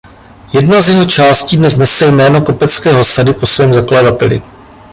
Jedna 0.53 0.81
z 0.81 0.89
jejich 0.89 1.07
částí 1.09 1.57
dnes 1.57 1.77
nese 1.77 2.11
jméno 2.11 2.41
"Kopeckého 2.41 3.05
sady" 3.05 3.33
po 3.33 3.45
svém 3.45 3.73
zakladateli. 3.73 4.41